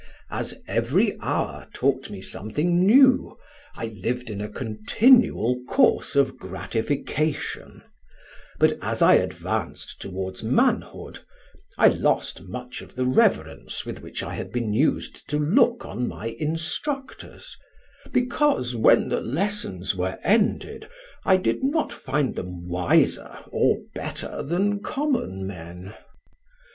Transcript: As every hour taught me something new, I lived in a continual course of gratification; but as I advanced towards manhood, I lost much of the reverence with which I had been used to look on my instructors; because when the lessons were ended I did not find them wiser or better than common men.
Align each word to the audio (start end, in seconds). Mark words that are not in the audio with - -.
As 0.31 0.59
every 0.67 1.15
hour 1.19 1.67
taught 1.75 2.09
me 2.09 2.21
something 2.21 2.87
new, 2.87 3.37
I 3.75 3.85
lived 4.01 4.31
in 4.31 4.41
a 4.41 4.49
continual 4.49 5.61
course 5.69 6.15
of 6.15 6.37
gratification; 6.39 7.83
but 8.57 8.79
as 8.81 9.03
I 9.03 9.13
advanced 9.13 10.01
towards 10.01 10.41
manhood, 10.41 11.19
I 11.77 11.89
lost 11.89 12.41
much 12.47 12.81
of 12.81 12.95
the 12.95 13.05
reverence 13.05 13.85
with 13.85 13.99
which 14.01 14.23
I 14.23 14.33
had 14.33 14.51
been 14.51 14.73
used 14.73 15.29
to 15.29 15.37
look 15.37 15.85
on 15.85 16.07
my 16.07 16.35
instructors; 16.39 17.55
because 18.11 18.75
when 18.75 19.07
the 19.07 19.21
lessons 19.21 19.95
were 19.95 20.17
ended 20.23 20.89
I 21.25 21.37
did 21.37 21.63
not 21.63 21.93
find 21.93 22.35
them 22.35 22.67
wiser 22.67 23.37
or 23.51 23.77
better 23.93 24.41
than 24.41 24.79
common 24.81 25.45
men. 25.45 25.93